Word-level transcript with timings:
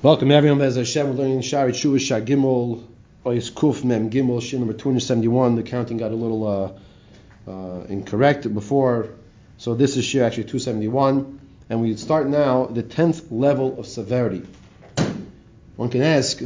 Welcome 0.00 0.30
everyone, 0.30 0.60
Bez 0.60 0.76
Hashem. 0.76 1.08
We're 1.08 1.14
learning 1.14 1.40
Shaarei 1.40 1.70
Teshuva 1.70 1.98
Shaar 1.98 2.20
Gimel, 2.20 2.86
Oyes 3.26 3.50
Kuf 3.50 3.82
Mem 3.82 4.10
Gimel, 4.10 4.40
Shin 4.40 4.60
number 4.60 4.72
271. 4.72 5.56
The 5.56 5.64
counting 5.64 5.96
got 5.96 6.12
a 6.12 6.14
little 6.14 6.46
uh, 6.46 7.50
uh, 7.50 7.84
incorrect 7.88 8.54
before, 8.54 9.08
so 9.56 9.74
this 9.74 9.96
is 9.96 10.04
Shir 10.04 10.22
actually 10.22 10.44
271. 10.44 11.40
And 11.68 11.80
we 11.80 11.96
start 11.96 12.28
now 12.28 12.66
the 12.66 12.84
10th 12.84 13.24
level 13.32 13.80
of 13.80 13.88
severity. 13.88 14.46
One 15.74 15.90
can 15.90 16.02
ask, 16.02 16.38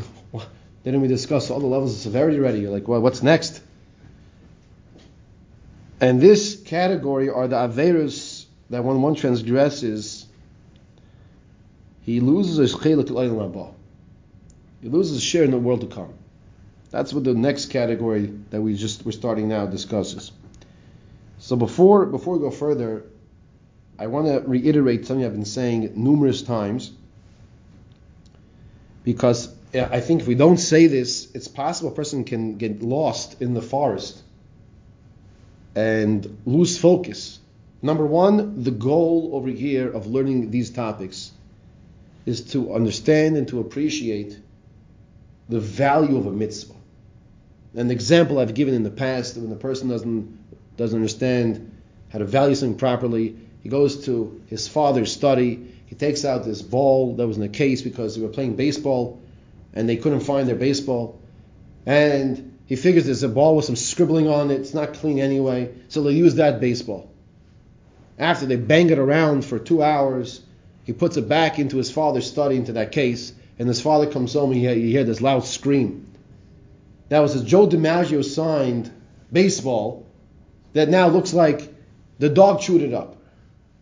didn't 0.82 1.03
we 1.03 1.09
discuss 1.09 1.50
all 1.50 1.61
the 1.61 1.66
levels 1.66 1.95
of 1.95 2.00
severity 2.00 2.39
already? 2.39 2.66
Like, 2.69 2.89
well, 2.89 3.03
what's 3.03 3.23
next? 3.23 3.61
And 6.00 6.23
this 6.23 6.59
category 6.59 7.29
are 7.29 7.48
the 7.48 7.57
Averas 7.57 8.46
that 8.71 8.82
when 8.82 9.03
one 9.03 9.14
transgresses, 9.14 10.25
he 12.03 12.21
loses 12.21 12.57
his 12.57 12.75
chelik 12.75 13.11
rabba. 13.11 13.73
He 14.81 14.89
loses 14.89 15.14
his 15.14 15.22
share 15.22 15.45
in 15.45 15.53
the 15.53 15.58
world 15.58 15.81
to 15.82 15.86
come. 15.86 16.13
That's 16.90 17.14
what 17.14 17.25
the 17.25 17.35
next 17.35 17.67
category 17.67 18.26
that 18.50 18.61
we 18.61 18.76
just 18.76 19.07
we're 19.07 19.13
starting 19.13 19.49
now 19.49 19.67
discusses. 19.67 20.32
So 21.39 21.57
before 21.57 22.07
before 22.07 22.35
we 22.35 22.40
go 22.40 22.50
further, 22.50 23.04
I 23.99 24.09
want 24.09 24.26
to 24.26 24.49
reiterate 24.49 25.07
something 25.07 25.25
I've 25.25 25.32
been 25.32 25.45
saying 25.45 25.93
numerous 25.96 26.43
times. 26.43 26.90
Because 29.04 29.53
I 29.75 30.00
think 30.00 30.21
if 30.21 30.29
we 30.29 30.34
don't 30.34 30.59
say 30.59 30.87
this, 30.87 31.32
it's 31.34 31.48
possible 31.48 31.93
a 31.93 31.95
person 31.95 32.25
can 32.25 32.56
get 32.56 32.83
lost 32.83 33.41
in 33.41 33.55
the 33.55 33.62
forest 33.62 34.23
and 35.75 36.39
lose 36.45 36.78
focus. 36.78 37.41
Number 37.81 38.06
one, 38.06 38.62
the 38.62 38.70
goal 38.70 39.31
over 39.33 39.48
here 39.48 39.91
of 39.91 40.06
learning 40.06 40.50
these 40.50 40.70
topics 40.70 41.33
is 42.27 42.53
to 42.53 42.75
understand 42.75 43.36
and 43.36 43.48
to 43.48 43.61
appreciate 43.61 44.39
the 45.48 45.61
value 45.61 46.17
of 46.17 46.27
a 46.27 46.31
mitzvah. 46.31 46.75
An 47.75 47.91
example 47.91 48.39
I've 48.39 48.55
given 48.55 48.75
in 48.75 48.83
the 48.83 48.91
past, 48.91 49.37
when 49.37 49.51
a 49.51 49.56
person 49.56 49.89
doesn't 49.89 50.39
doesn't 50.77 50.97
understand 50.97 51.70
how 52.09 52.19
to 52.19 52.25
value 52.25 52.55
something 52.55 52.78
properly, 52.78 53.37
he 53.62 53.69
goes 53.69 54.05
to 54.06 54.43
his 54.48 54.69
father's 54.69 55.12
study. 55.12 55.75
He 55.87 55.95
takes 55.95 56.25
out 56.25 56.45
this 56.45 56.62
ball 56.62 57.17
that 57.17 57.27
was 57.27 57.37
in 57.37 57.43
a 57.43 57.48
case 57.48 57.83
because 57.83 58.17
they 58.17 58.23
were 58.23 58.28
playing 58.28 58.56
baseball 58.56 59.20
and 59.75 59.89
they 59.89 59.97
couldn't 59.97 60.20
find 60.20 60.48
their 60.48 60.56
baseball. 60.56 61.20
And 61.87 62.59
he 62.67 62.77
figures 62.77 63.06
there's 63.06 63.23
a 63.23 63.28
ball 63.28 63.56
with 63.56 63.65
some 63.65 63.77
scribbling 63.77 64.28
on 64.28 64.50
it. 64.50 64.61
It's 64.61 64.75
not 64.75 64.95
clean 64.95 65.19
anyway. 65.19 65.73
So 65.89 66.03
they 66.03 66.12
use 66.12 66.37
that 66.37 66.61
baseball. 66.61 67.11
After 68.19 68.47
they 68.47 68.56
bang 68.56 68.91
it 68.91 68.98
around 68.98 69.45
for 69.45 69.59
two 69.59 69.83
hours, 69.83 70.41
he 70.84 70.92
puts 70.92 71.16
it 71.16 71.28
back 71.28 71.58
into 71.58 71.77
his 71.77 71.91
father's 71.91 72.27
study, 72.28 72.56
into 72.56 72.72
that 72.72 72.92
case, 72.92 73.33
and 73.58 73.69
his 73.69 73.80
father 73.80 74.06
comes 74.06 74.33
home 74.33 74.52
and 74.52 74.61
you 74.61 74.69
hear 74.69 75.05
this 75.05 75.20
loud 75.20 75.44
scream. 75.44 76.06
That 77.08 77.20
was 77.20 77.36
a 77.36 77.44
Joe 77.44 77.69
DiMaggio 77.69 78.25
signed 78.25 78.91
baseball 79.30 80.06
that 80.72 80.88
now 80.88 81.08
looks 81.08 81.33
like 81.33 81.72
the 82.19 82.28
dog 82.28 82.60
chewed 82.60 82.83
it 82.83 82.94
up. 82.94 83.16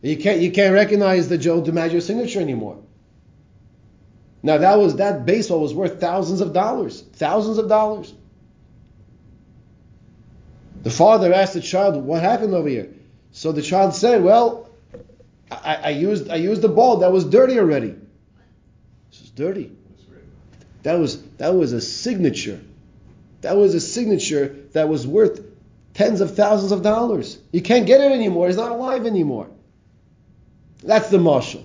You 0.02 0.16
can't 0.16 0.40
you 0.40 0.50
can't 0.50 0.74
recognize 0.74 1.28
the 1.28 1.38
Joe 1.38 1.62
DiMaggio 1.62 2.02
signature 2.02 2.40
anymore. 2.40 2.78
Now 4.42 4.58
that 4.58 4.78
was 4.78 4.96
that 4.96 5.26
baseball 5.26 5.60
was 5.60 5.74
worth 5.74 6.00
thousands 6.00 6.40
of 6.40 6.52
dollars, 6.52 7.02
thousands 7.12 7.58
of 7.58 7.68
dollars. 7.68 8.14
The 10.82 10.90
father 10.90 11.32
asked 11.32 11.52
the 11.54 11.60
child, 11.60 12.02
"What 12.02 12.22
happened 12.22 12.54
over 12.54 12.68
here?" 12.68 12.88
So 13.32 13.52
the 13.52 13.62
child 13.62 13.94
said, 13.94 14.24
"Well, 14.24 14.69
I, 15.50 15.74
I, 15.74 15.90
used 15.90 16.30
I 16.30 16.36
used 16.36 16.62
the 16.62 16.68
ball 16.68 16.98
that 16.98 17.12
was 17.12 17.24
dirty 17.24 17.58
already. 17.58 17.94
This 19.10 19.22
is 19.22 19.30
dirty. 19.30 19.72
That 20.82 20.94
was 20.94 21.22
that 21.38 21.54
was 21.54 21.72
a 21.72 21.80
signature. 21.80 22.60
That 23.42 23.56
was 23.56 23.74
a 23.74 23.80
signature 23.80 24.56
that 24.72 24.88
was 24.88 25.06
worth 25.06 25.44
tens 25.94 26.20
of 26.20 26.36
thousands 26.36 26.72
of 26.72 26.82
dollars. 26.82 27.38
You 27.52 27.62
can't 27.62 27.86
get 27.86 28.00
it 28.00 28.12
anymore. 28.12 28.46
He's 28.46 28.56
not 28.56 28.70
alive 28.70 29.06
anymore. 29.06 29.48
That's 30.82 31.10
the 31.10 31.18
mashal. 31.18 31.64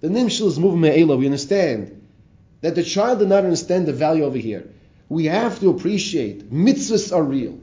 The 0.00 0.08
nimshal 0.08 0.46
is 0.46 0.58
moving 0.58 0.80
me'ela. 0.80 1.16
We 1.16 1.26
understand 1.26 2.06
that 2.60 2.74
the 2.74 2.82
child 2.82 3.20
did 3.20 3.28
not 3.28 3.44
understand 3.44 3.86
the 3.86 3.92
value 3.92 4.24
over 4.24 4.38
here. 4.38 4.68
We 5.08 5.26
have 5.26 5.60
to 5.60 5.70
appreciate 5.70 6.50
mitzvahs 6.50 7.14
are 7.14 7.22
real. 7.22 7.58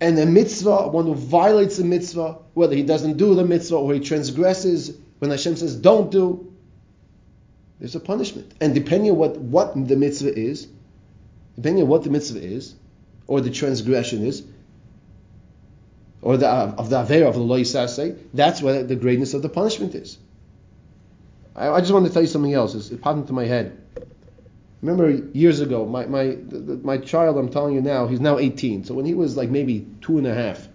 And 0.00 0.18
a 0.18 0.26
mitzvah, 0.26 0.88
one 0.88 1.06
who 1.06 1.14
violates 1.14 1.78
a 1.78 1.84
mitzvah, 1.84 2.38
whether 2.54 2.74
he 2.76 2.82
doesn't 2.82 3.16
do 3.16 3.34
the 3.34 3.44
mitzvah 3.44 3.76
or 3.76 3.94
he 3.94 4.00
transgresses, 4.00 4.96
when 5.18 5.30
Hashem 5.30 5.56
says 5.56 5.74
don't 5.74 6.10
do, 6.10 6.52
there's 7.80 7.96
a 7.96 8.00
punishment. 8.00 8.52
And 8.60 8.74
depending 8.74 9.10
on 9.12 9.16
what, 9.16 9.36
what 9.36 9.88
the 9.88 9.96
mitzvah 9.96 10.36
is, 10.36 10.68
depending 11.56 11.82
on 11.84 11.88
what 11.88 12.04
the 12.04 12.10
mitzvah 12.10 12.40
is, 12.40 12.74
or 13.26 13.40
the 13.40 13.50
transgression 13.50 14.24
is, 14.24 14.44
or 16.22 16.36
the 16.36 16.48
uh, 16.48 16.74
of 16.78 16.90
the 16.90 16.98
aver 17.00 17.26
of 17.26 17.34
the 17.34 17.40
loy 17.40 17.62
that's 17.62 18.62
what 18.62 18.88
the 18.88 18.96
greatness 18.96 19.34
of 19.34 19.42
the 19.42 19.48
punishment 19.48 19.94
is. 19.94 20.18
I, 21.54 21.68
I 21.68 21.80
just 21.80 21.92
want 21.92 22.06
to 22.06 22.12
tell 22.12 22.22
you 22.22 22.28
something 22.28 22.54
else. 22.54 22.74
It's, 22.74 22.90
it 22.90 23.00
popped 23.00 23.18
into 23.18 23.32
my 23.32 23.44
head. 23.44 23.76
Remember 24.82 25.10
years 25.10 25.60
ago, 25.60 25.86
my 25.86 26.06
my 26.06 26.36
my 26.82 26.98
child, 26.98 27.36
I'm 27.36 27.48
telling 27.48 27.74
you 27.74 27.80
now, 27.80 28.06
he's 28.06 28.20
now 28.20 28.38
18. 28.38 28.84
So 28.84 28.94
when 28.94 29.04
he 29.04 29.14
was 29.14 29.36
like 29.36 29.50
maybe 29.50 29.86
two 30.00 30.18
and 30.18 30.26
a 30.26 30.34
half, 30.34 30.68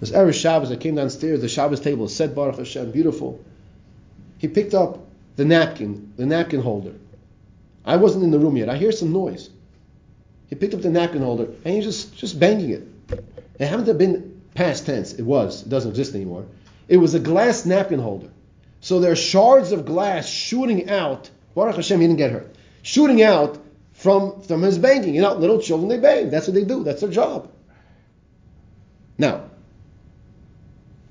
this 0.00 0.10
Erev 0.12 0.34
Shabbos, 0.34 0.70
I 0.70 0.76
came 0.76 0.94
downstairs, 0.94 1.40
the 1.40 1.48
Shabbos 1.48 1.80
table 1.80 2.06
is 2.06 2.14
set 2.14 2.34
Baruch 2.34 2.58
Hashem, 2.58 2.90
beautiful. 2.92 3.40
He 4.38 4.48
picked 4.48 4.74
up 4.74 5.06
the 5.36 5.44
napkin, 5.44 6.12
the 6.16 6.26
napkin 6.26 6.60
holder. 6.60 6.94
I 7.84 7.96
wasn't 7.96 8.24
in 8.24 8.30
the 8.30 8.38
room 8.38 8.56
yet. 8.56 8.68
I 8.68 8.76
hear 8.76 8.92
some 8.92 9.12
noise. 9.12 9.50
He 10.48 10.54
picked 10.54 10.74
up 10.74 10.82
the 10.82 10.90
napkin 10.90 11.22
holder 11.22 11.48
and 11.64 11.74
he's 11.74 11.84
just 11.84 12.16
just 12.16 12.38
banging 12.38 12.70
it. 12.70 12.88
It 13.58 13.66
happened 13.66 13.86
to 13.86 13.92
have 13.92 13.98
been 13.98 14.42
past 14.54 14.86
tense. 14.86 15.12
It 15.14 15.22
was. 15.22 15.62
It 15.62 15.68
doesn't 15.68 15.90
exist 15.90 16.14
anymore. 16.14 16.46
It 16.88 16.98
was 16.98 17.14
a 17.14 17.20
glass 17.20 17.64
napkin 17.64 17.98
holder. 17.98 18.28
So 18.82 18.98
there 18.98 19.12
are 19.12 19.16
shards 19.16 19.70
of 19.70 19.86
glass 19.86 20.28
shooting 20.28 20.90
out. 20.90 21.30
Baruch 21.54 21.76
Hashem, 21.76 22.00
he 22.00 22.06
didn't 22.08 22.18
get 22.18 22.32
hurt. 22.32 22.54
Shooting 22.82 23.22
out 23.22 23.58
from, 23.92 24.42
from 24.42 24.62
his 24.62 24.76
banging. 24.76 25.14
You 25.14 25.22
know, 25.22 25.34
little 25.34 25.60
children, 25.60 25.88
they 25.88 25.98
bang. 25.98 26.30
That's 26.30 26.48
what 26.48 26.54
they 26.54 26.64
do. 26.64 26.82
That's 26.82 27.00
their 27.00 27.10
job. 27.10 27.48
Now, 29.16 29.44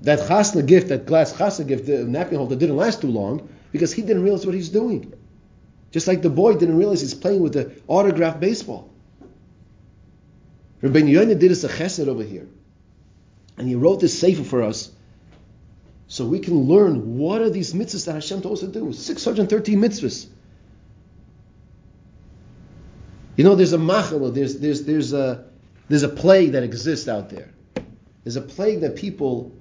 that 0.02 0.18
chasna 0.18 0.66
gift, 0.66 0.88
that 0.88 1.06
glass 1.06 1.32
chasna 1.32 1.66
gift, 1.66 1.86
the 1.86 2.04
napkin 2.04 2.36
holder 2.36 2.56
didn't 2.56 2.76
last 2.76 3.00
too 3.00 3.10
long 3.10 3.48
because 3.72 3.90
he 3.90 4.02
didn't 4.02 4.22
realize 4.22 4.44
what 4.44 4.54
he's 4.54 4.68
doing. 4.68 5.14
Just 5.92 6.06
like 6.06 6.20
the 6.20 6.30
boy 6.30 6.52
didn't 6.54 6.76
realize 6.76 7.00
he's 7.00 7.14
playing 7.14 7.40
with 7.40 7.54
the 7.54 7.72
autographed 7.88 8.38
baseball. 8.38 8.90
Rabbi 10.82 10.98
Yonah 10.98 11.36
did 11.36 11.50
us 11.50 11.64
a 11.64 11.68
chesed 11.68 12.06
over 12.06 12.22
here. 12.22 12.48
And 13.56 13.66
he 13.66 13.76
wrote 13.76 14.00
this 14.00 14.18
sefer 14.18 14.44
for 14.44 14.62
us 14.62 14.90
so 16.12 16.26
we 16.26 16.40
can 16.40 16.64
learn 16.64 17.16
what 17.16 17.40
are 17.40 17.48
these 17.48 17.72
mitzvahs 17.72 18.04
that 18.04 18.12
Hashem 18.12 18.42
told 18.42 18.58
us 18.58 18.60
to 18.60 18.66
do. 18.66 18.92
613 18.92 19.78
mitzvahs. 19.78 20.26
You 23.34 23.44
know, 23.44 23.54
there's 23.54 23.72
a 23.72 23.78
machala, 23.78 24.34
there's, 24.34 24.58
there's, 24.58 24.84
there's, 24.84 25.14
a, 25.14 25.46
there's 25.88 26.02
a 26.02 26.10
plague 26.10 26.52
that 26.52 26.64
exists 26.64 27.08
out 27.08 27.30
there. 27.30 27.48
There's 28.24 28.36
a 28.36 28.42
plague 28.42 28.82
that 28.82 28.94
people, 28.94 29.52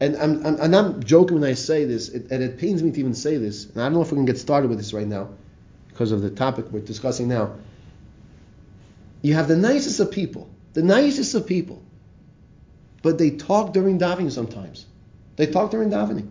and 0.00 0.16
I'm, 0.16 0.46
I'm, 0.46 0.60
and 0.62 0.74
I'm 0.74 1.02
joking 1.02 1.40
when 1.40 1.50
I 1.50 1.52
say 1.52 1.84
this, 1.84 2.08
it, 2.08 2.30
and 2.30 2.42
it 2.42 2.56
pains 2.56 2.82
me 2.82 2.90
to 2.92 2.98
even 2.98 3.14
say 3.14 3.36
this, 3.36 3.66
and 3.66 3.82
I 3.82 3.84
don't 3.84 3.92
know 3.92 4.00
if 4.00 4.10
we 4.10 4.16
can 4.16 4.24
get 4.24 4.38
started 4.38 4.70
with 4.70 4.78
this 4.78 4.94
right 4.94 5.06
now 5.06 5.28
because 5.90 6.10
of 6.10 6.22
the 6.22 6.30
topic 6.30 6.70
we're 6.70 6.80
discussing 6.80 7.28
now. 7.28 7.54
You 9.20 9.34
have 9.34 9.46
the 9.46 9.56
nicest 9.56 10.00
of 10.00 10.10
people, 10.10 10.48
the 10.72 10.82
nicest 10.82 11.34
of 11.34 11.46
people, 11.46 11.82
but 13.02 13.18
they 13.18 13.28
talk 13.28 13.74
during 13.74 13.98
davening 13.98 14.32
sometimes. 14.32 14.86
They 15.36 15.46
talk 15.46 15.70
during 15.70 15.90
davening. 15.90 16.28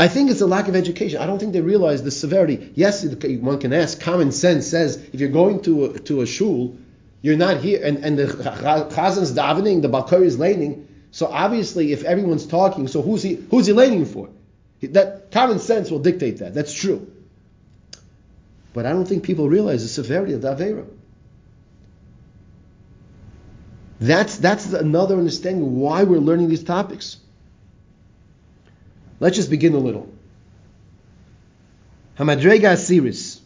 I 0.00 0.08
think 0.08 0.30
it's 0.30 0.40
a 0.40 0.46
lack 0.46 0.68
of 0.68 0.74
education. 0.74 1.20
I 1.20 1.26
don't 1.26 1.38
think 1.38 1.52
they 1.52 1.60
realize 1.60 2.02
the 2.02 2.10
severity. 2.10 2.72
Yes, 2.74 3.04
one 3.04 3.58
can 3.60 3.72
ask. 3.74 4.00
Common 4.00 4.32
sense 4.32 4.66
says 4.66 4.96
if 5.12 5.20
you're 5.20 5.28
going 5.28 5.60
to 5.62 5.84
a, 5.84 5.98
to 6.00 6.22
a 6.22 6.26
shul, 6.26 6.78
you're 7.20 7.36
not 7.36 7.58
here, 7.58 7.80
and, 7.84 7.98
and 7.98 8.18
the 8.18 8.24
chazan's 8.24 9.32
davening, 9.32 9.82
the 9.82 9.90
baal 9.90 10.08
korei 10.08 10.22
is 10.22 10.38
leining. 10.38 10.88
So 11.10 11.26
obviously, 11.26 11.92
if 11.92 12.04
everyone's 12.04 12.46
talking, 12.46 12.88
so 12.88 13.02
who's 13.02 13.22
he 13.22 13.34
who's 13.50 13.66
he 13.66 13.74
leining 13.74 14.06
for? 14.06 14.30
That 14.80 15.30
common 15.32 15.58
sense 15.58 15.90
will 15.90 15.98
dictate 15.98 16.38
that. 16.38 16.54
That's 16.54 16.72
true. 16.72 17.12
But 18.72 18.86
I 18.86 18.92
don't 18.92 19.04
think 19.04 19.24
people 19.24 19.48
realize 19.48 19.82
the 19.82 19.88
severity 19.88 20.32
of 20.32 20.40
the 20.40 20.54
avera. 20.54 20.86
That's, 24.00 24.38
that's 24.38 24.72
another 24.72 25.16
understanding 25.16 25.76
why 25.76 26.04
we're 26.04 26.20
learning 26.20 26.48
these 26.48 26.64
topics. 26.64 27.18
Let's 29.20 29.36
just 29.36 29.50
begin 29.50 29.74
a 29.74 29.78
little. 29.78 30.10
Hamadrega 32.18 32.72
Asiris. 32.72 33.40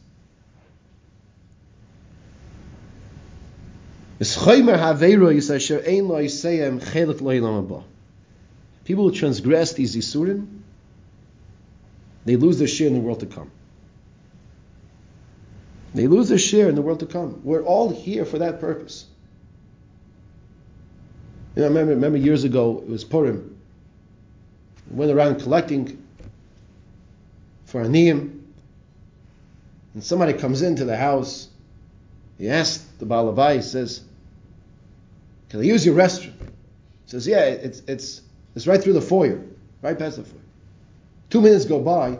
People 8.85 9.09
who 9.09 9.15
transgress 9.15 9.73
these 9.73 9.97
issurim, 9.97 10.61
they 12.25 12.37
lose 12.37 12.59
their 12.59 12.69
share 12.69 12.87
in 12.87 12.95
the 12.95 13.01
world 13.01 13.21
to 13.21 13.27
come. 13.27 13.51
They 15.95 16.07
lose 16.07 16.29
their 16.29 16.39
share 16.39 16.69
in 16.69 16.77
the 16.77 16.83
world 16.83 17.01
to 17.01 17.07
come. 17.07 17.41
We're 17.43 17.65
all 17.65 17.91
here 17.91 18.25
for 18.25 18.39
that 18.39 18.61
purpose. 18.61 19.07
You 21.55 21.61
know, 21.63 21.67
I 21.67 21.69
remember, 21.69 21.95
remember 21.95 22.19
years 22.19 22.45
ago, 22.45 22.83
it 22.85 22.89
was 22.89 23.05
Purim. 23.05 23.57
We 24.91 24.97
went 24.97 25.13
around 25.13 25.41
collecting 25.41 26.03
for 27.67 27.85
Aniyim. 27.85 28.41
And 29.95 30.03
somebody 30.03 30.33
comes 30.33 30.63
into 30.63 30.85
the 30.85 30.97
house. 30.97 31.49
He 32.39 32.51
asks 32.51 32.85
the 32.99 33.07
Balabai, 33.07 33.57
he 33.57 33.63
says, 33.63 34.03
Can 35.49 35.61
I 35.61 35.63
use 35.63 35.87
your 35.87 35.95
restroom? 35.95 36.33
He 36.33 37.11
says, 37.11 37.27
Yeah, 37.27 37.45
it's, 37.45 37.83
it's, 37.87 38.23
it's 38.57 38.67
right 38.67 38.83
through 38.83 38.95
the 38.95 39.01
foyer, 39.01 39.41
right 39.83 39.97
past 39.97 40.17
the 40.17 40.25
foyer. 40.25 40.41
Two 41.31 41.41
minutes 41.41 41.65
go 41.65 41.81
by, 41.81 42.19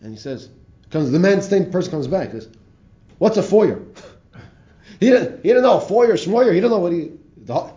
and 0.00 0.12
he 0.12 0.18
says, 0.18 0.48
comes 0.90 1.10
the 1.10 1.18
man, 1.18 1.42
same 1.42 1.70
person 1.70 1.90
comes 1.90 2.06
back. 2.06 2.32
He 2.32 2.40
says, 2.40 2.48
"What's 3.18 3.36
a 3.36 3.42
foyer?" 3.42 3.80
he 5.00 5.10
didn't. 5.10 5.42
He 5.42 5.48
didn't 5.48 5.62
know 5.62 5.80
foyer, 5.80 6.14
schmoyer. 6.14 6.48
He 6.48 6.60
didn't 6.60 6.70
know 6.70 6.78
what 6.78 6.92
he. 6.92 7.12
The, 7.44 7.70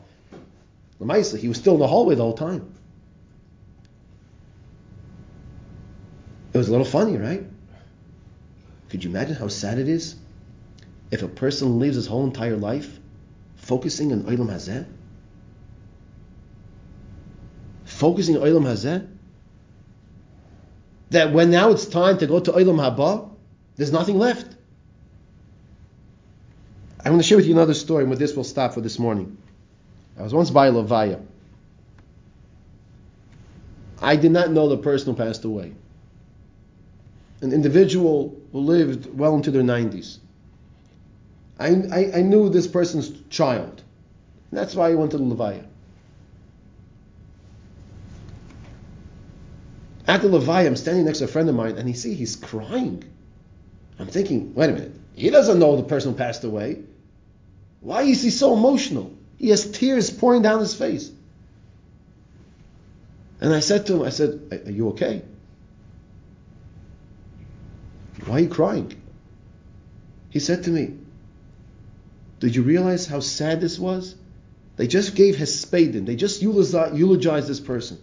the 1.00 1.38
he 1.40 1.48
was 1.48 1.58
still 1.58 1.76
in 1.76 1.80
the 1.80 1.88
hallway 1.88 2.16
the 2.16 2.24
whole 2.24 2.34
time. 2.34 2.74
It 6.54 6.58
was 6.58 6.68
a 6.68 6.72
little 6.72 6.86
funny, 6.86 7.18
right? 7.18 7.44
Could 8.90 9.04
you 9.04 9.10
imagine 9.10 9.36
how 9.36 9.48
sad 9.48 9.78
it 9.78 9.88
is 9.88 10.16
if 11.12 11.22
a 11.22 11.28
person 11.28 11.80
lives 11.80 11.96
his 11.96 12.08
whole 12.08 12.26
entire 12.26 12.58
life 12.58 13.00
focusing 13.56 14.12
on 14.12 14.24
Olam 14.24 14.50
Hazeh? 14.50 14.86
Focusing 17.86 18.38
on 18.38 18.44
Olam 18.44 18.64
Hazeh? 18.64 19.08
that 21.10 21.34
when 21.34 21.50
now 21.50 21.72
it's 21.72 21.86
time 21.86 22.18
to 22.20 22.28
go 22.28 22.40
to 22.40 22.52
Olam 22.52 22.78
Haba, 22.78 23.30
there's 23.76 23.92
nothing 23.92 24.18
left. 24.18 24.56
I 27.04 27.10
want 27.10 27.22
to 27.22 27.28
share 27.28 27.38
with 27.38 27.48
you 27.48 27.54
another 27.54 27.74
story, 27.74 28.04
and 28.04 28.10
with 28.10 28.20
this 28.20 28.36
we'll 28.36 28.44
stop 28.44 28.74
for 28.74 28.82
this 28.82 29.00
morning. 29.00 29.38
I 30.20 30.24
was 30.24 30.34
once 30.34 30.50
by 30.50 30.70
Levaya. 30.70 31.22
I 34.02 34.18
did 34.18 34.32
not 34.32 34.52
know 34.52 34.68
the 34.68 34.78
person 34.78 35.14
who 35.14 35.18
passed 35.18 35.46
away. 35.46 35.74
An 37.42 37.54
individual 37.54 38.36
who 38.52 38.60
lived 38.60 39.18
well 39.18 39.36
into 39.36 39.50
their 39.50 39.64
90s. 39.64 40.18
I, 41.58 41.68
I, 41.70 42.18
I 42.18 42.22
knew 42.22 42.50
this 42.50 42.68
person's 42.68 43.12
child. 43.30 43.82
That's 44.52 44.76
why 44.76 44.90
I 44.90 44.96
went 44.96 45.12
to 45.12 45.18
the 45.18 45.24
Levaya. 45.24 45.66
At 50.08 50.22
the 50.22 50.28
Levi, 50.28 50.64
I'm 50.64 50.76
standing 50.76 51.06
next 51.06 51.20
to 51.20 51.26
a 51.26 51.28
friend 51.28 51.48
of 51.48 51.56
mine, 51.56 51.78
and 51.78 51.88
he 51.88 51.94
see 51.94 52.14
he's 52.14 52.36
crying. 52.36 53.04
I'm 54.00 54.08
thinking, 54.08 54.54
wait 54.56 54.70
a 54.70 54.74
minute, 54.74 54.94
he 55.14 55.30
doesn't 55.30 55.60
know 55.60 55.76
the 55.76 55.84
person 55.84 56.12
who 56.12 56.18
passed 56.18 56.44
away. 56.44 56.80
Why 57.82 58.02
is 58.02 58.24
he 58.24 58.32
so 58.32 58.54
emotional? 58.54 59.14
He 59.40 59.50
has 59.50 59.72
tears 59.72 60.12
pouring 60.12 60.42
down 60.42 60.60
his 60.60 60.76
face. 60.76 61.10
And 63.42 63.54
I 63.54 63.62
said 63.62 63.86
to 63.88 63.96
him, 63.96 64.02
I 64.04 64.10
said, 64.10 64.62
Are 64.66 64.72
you 64.72 64.90
okay? 64.90 65.22
Why 68.26 68.36
are 68.36 68.40
you 68.42 68.50
crying? 68.50 69.02
He 70.30 70.40
said 70.40 70.66
to 70.66 70.70
me, 70.70 70.94
Did 72.42 72.54
you 72.56 72.64
realize 72.64 73.08
how 73.08 73.22
sad 73.22 73.62
this 73.62 73.80
was? 73.80 74.14
They 74.76 74.88
just 74.88 75.16
gave 75.16 75.38
his 75.38 75.66
hespedim, 75.66 76.06
they 76.06 76.18
just 76.18 76.42
eulogized 76.42 77.48
this 77.48 77.62
person. 77.62 77.98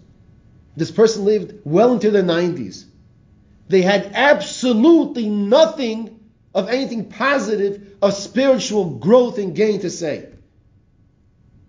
This 0.74 0.90
person 0.90 1.24
lived 1.24 1.60
well 1.64 1.92
into 1.92 2.10
their 2.10 2.22
90s. 2.22 2.84
They 3.68 3.82
had 3.82 4.12
absolutely 4.14 5.28
nothing 5.28 6.18
of 6.54 6.68
anything 6.68 7.06
positive 7.06 7.96
of 8.00 8.14
spiritual 8.14 8.90
growth 8.90 9.38
and 9.38 9.54
gain 9.54 9.80
to 9.80 9.90
say. 9.90 10.28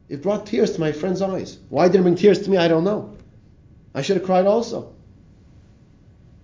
It 0.09 0.21
brought 0.21 0.45
tears 0.45 0.74
to 0.74 0.80
my 0.80 0.92
friend's 0.92 1.21
eyes. 1.21 1.57
Why 1.69 1.88
did 1.88 2.00
it 2.00 2.04
bring 2.04 2.15
tears 2.15 2.44
to 2.44 2.50
me? 2.50 2.57
I 2.57 2.68
don't 2.68 2.83
know. 2.83 3.18
I 3.94 4.01
should 4.01 4.18
have 4.18 4.25
cried 4.25 4.45
also. 4.45 4.94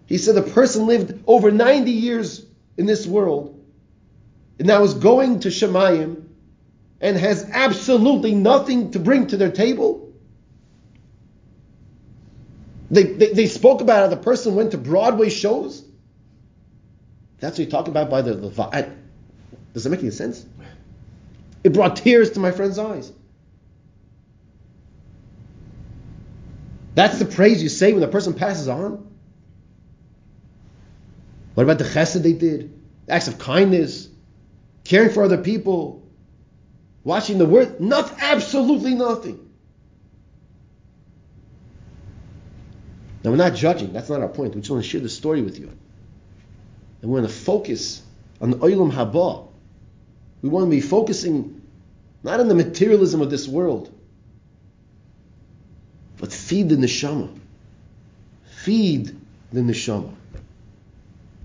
He 0.06 0.18
said 0.18 0.36
the 0.36 0.42
person 0.42 0.86
lived 0.86 1.24
over 1.28 1.50
90 1.52 1.92
years 1.92 2.46
in 2.78 2.86
this 2.86 3.08
world 3.08 3.64
and 4.60 4.68
now 4.68 4.84
is 4.84 4.94
going 4.94 5.42
to 5.42 5.50
Shamayim 5.50 6.24
and 7.00 7.18
has 7.18 7.50
absolutely 7.52 8.36
nothing 8.36 8.92
to 8.92 9.00
bring 9.00 9.28
to 9.28 9.38
their 9.38 9.52
table. 9.52 10.14
They, 12.92 13.04
they, 13.04 13.34
they 13.34 13.48
spoke 13.48 13.82
about 13.82 14.02
how 14.02 14.08
the 14.08 14.22
person 14.22 14.56
went 14.56 14.72
to 14.72 14.78
Broadway 14.78 15.30
shows. 15.30 15.86
That's 17.40 17.58
what 17.58 17.66
you 17.66 17.72
talk 17.72 17.88
about 17.88 18.10
by 18.10 18.22
the 18.22 18.34
Levi. 18.36 18.88
Does 19.74 19.84
that 19.84 19.90
make 19.90 20.02
any 20.02 20.12
sense? 20.12 20.46
It 21.64 21.74
brought 21.74 21.96
tears 21.96 22.32
to 22.32 22.40
my 22.40 22.52
friend's 22.52 22.78
eyes. 22.78 23.12
That's 26.96 27.20
the 27.20 27.26
praise 27.26 27.62
you 27.62 27.70
say 27.70 27.92
when 27.92 28.02
the 28.02 28.08
person 28.08 28.34
passes 28.34 28.68
on. 28.68 29.10
What 31.56 31.64
about 31.64 31.78
the 31.78 31.86
chesed 31.86 32.22
they 32.22 32.34
did? 32.34 32.80
Acts 33.10 33.28
of 33.28 33.38
kindness, 33.38 34.10
caring 34.84 35.10
for 35.10 35.24
other 35.24 35.38
people, 35.38 36.08
watching 37.04 37.38
the 37.38 37.46
word? 37.46 37.80
Not 37.80 38.14
absolutely 38.22 38.96
nothing. 38.96 39.40
Now, 43.24 43.32
we're 43.32 43.38
not 43.38 43.56
judging. 43.56 43.94
That's 43.94 44.10
not 44.10 44.22
our 44.22 44.28
point. 44.28 44.54
We 44.54 44.62
just 44.62 44.72
want 44.72 44.84
to 44.84 44.90
share 44.90 45.00
the 45.00 45.10
story 45.10 45.42
with 45.42 45.58
you. 45.58 45.68
And 47.02 47.12
we 47.12 47.20
want 47.20 47.28
to 47.28 47.34
focus 47.34 48.02
on 48.42 48.52
the 48.52 48.58
Olam 48.58 48.92
Haba. 48.92 49.48
We 50.42 50.50
want 50.50 50.66
to 50.66 50.70
be 50.70 50.82
focusing 50.82 51.62
not 52.22 52.40
on 52.40 52.48
the 52.48 52.56
materialism 52.56 53.22
of 53.22 53.30
this 53.30 53.48
world, 53.48 53.93
feed 56.44 56.70
the 56.70 56.76
neshama. 56.76 57.30
Feed 58.64 59.16
the 59.52 59.62
neshama. 59.62 60.12